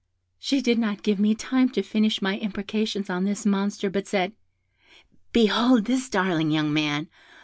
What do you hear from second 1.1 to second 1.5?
me